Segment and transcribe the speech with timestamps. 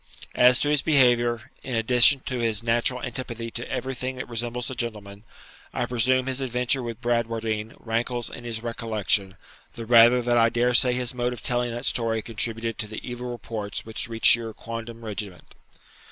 [0.33, 4.73] As to his behaviour, in addition to his natural antipathy to everything that resembles a
[4.73, 5.25] gentleman,
[5.75, 9.35] I presume his adventure with Bradwardine rankles in his recollection,
[9.75, 13.29] the rather that I daresay his mode of telling that story contributed to the evil
[13.29, 15.53] reports which reached your quondam regiment.'